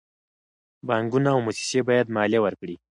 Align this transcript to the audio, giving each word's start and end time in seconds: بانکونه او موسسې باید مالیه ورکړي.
بانکونه 0.87 1.29
او 1.35 1.39
موسسې 1.45 1.79
باید 1.87 2.13
مالیه 2.15 2.41
ورکړي. 2.45 2.75